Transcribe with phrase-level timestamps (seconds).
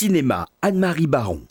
[0.00, 1.42] Cinéma, Anne-Marie Baron.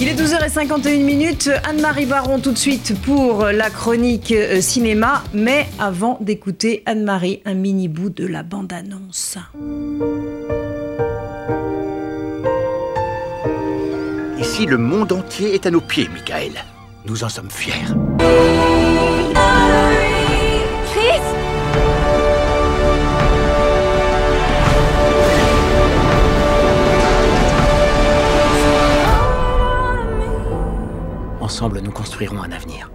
[0.00, 1.50] Il est 12h51 minutes.
[1.68, 5.24] Anne-Marie Baron tout de suite pour la chronique euh, cinéma.
[5.34, 9.36] Mais avant d'écouter Anne-Marie, un mini bout de la bande-annonce.
[14.38, 16.52] Ici, le monde entier est à nos pieds, Michael.
[17.04, 17.96] Nous en sommes fiers.
[31.46, 32.90] Ensemble, nous construirons un avenir.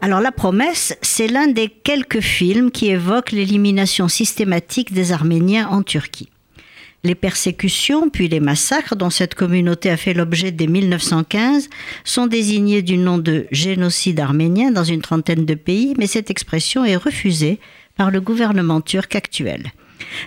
[0.00, 5.84] Alors La Promesse, c'est l'un des quelques films qui évoquent l'élimination systématique des Arméniens en
[5.84, 6.31] Turquie.
[7.04, 11.68] Les persécutions puis les massacres dont cette communauté a fait l'objet dès 1915
[12.04, 16.84] sont désignés du nom de génocide arménien dans une trentaine de pays, mais cette expression
[16.84, 17.58] est refusée
[17.96, 19.72] par le gouvernement turc actuel.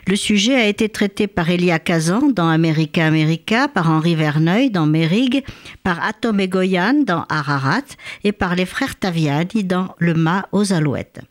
[0.05, 4.85] Le sujet a été traité par Elia Kazan dans America America, par Henri Verneuil dans
[4.85, 5.45] Mérig,
[5.81, 7.87] par Atom Egoyan dans Ararat
[8.25, 11.21] et par les frères Taviani dans Le Mât aux Alouettes.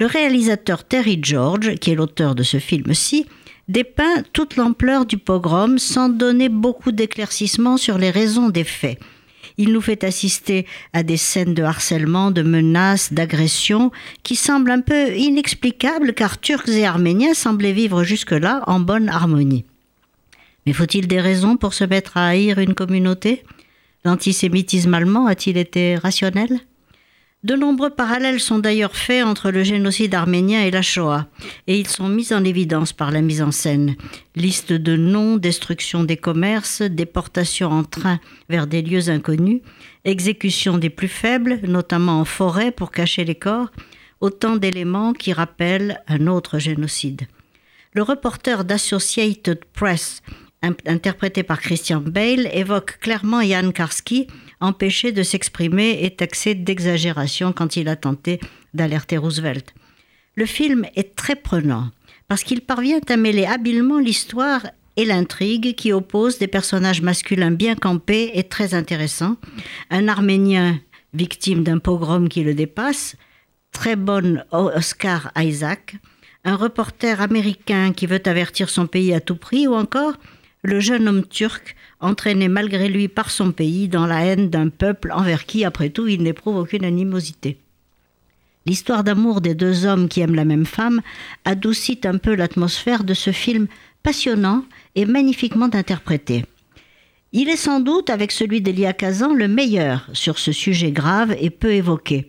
[0.00, 3.26] Le réalisateur Terry George, qui est l'auteur de ce film-ci,
[3.68, 8.98] dépeint toute l'ampleur du pogrom sans donner beaucoup d'éclaircissements sur les raisons des faits.
[9.56, 13.90] Il nous fait assister à des scènes de harcèlement, de menaces, d'agressions
[14.22, 19.64] qui semblent un peu inexplicables car Turcs et Arméniens semblaient vivre jusque-là en bonne harmonie.
[20.64, 23.42] Mais faut-il des raisons pour se mettre à haïr une communauté?
[24.04, 26.60] L'antisémitisme allemand a-t-il été rationnel?
[27.44, 31.26] De nombreux parallèles sont d'ailleurs faits entre le génocide arménien et la Shoah,
[31.66, 33.96] et ils sont mis en évidence par la mise en scène.
[34.34, 39.60] Liste de noms, destruction des commerces, déportation en train vers des lieux inconnus,
[40.04, 43.70] exécution des plus faibles, notamment en forêt pour cacher les corps,
[44.20, 47.28] autant d'éléments qui rappellent un autre génocide.
[47.92, 50.22] Le reporter d'Associated Press
[50.86, 54.26] interprété par Christian Bale, évoque clairement Jan Karski,
[54.60, 58.40] empêché de s'exprimer et taxé d'exagération quand il a tenté
[58.74, 59.74] d'alerter Roosevelt.
[60.34, 61.90] Le film est très prenant
[62.28, 67.74] parce qu'il parvient à mêler habilement l'histoire et l'intrigue qui opposent des personnages masculins bien
[67.74, 69.36] campés et très intéressants,
[69.90, 70.80] un Arménien
[71.14, 73.16] victime d'un pogrom qui le dépasse,
[73.72, 75.96] très bonne Oscar Isaac,
[76.44, 80.14] un reporter américain qui veut avertir son pays à tout prix, ou encore
[80.62, 85.12] le jeune homme turc, entraîné malgré lui par son pays dans la haine d'un peuple
[85.12, 87.58] envers qui, après tout, il n'éprouve aucune animosité.
[88.66, 91.00] L'histoire d'amour des deux hommes qui aiment la même femme
[91.44, 93.66] adoucit un peu l'atmosphère de ce film
[94.02, 94.64] passionnant
[94.94, 96.44] et magnifiquement interprété.
[97.32, 101.50] Il est sans doute, avec celui d'Elia Kazan, le meilleur sur ce sujet grave et
[101.50, 102.26] peu évoqué.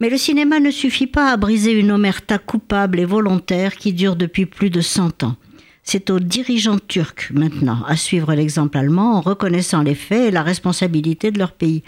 [0.00, 4.16] Mais le cinéma ne suffit pas à briser une omerta coupable et volontaire qui dure
[4.16, 5.36] depuis plus de cent ans.
[5.90, 10.42] C'est aux dirigeants turcs maintenant à suivre l'exemple allemand en reconnaissant les faits et la
[10.42, 11.82] responsabilité de leur pays.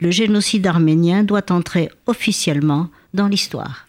[0.00, 3.86] Le génocide arménien doit entrer officiellement dans l'histoire.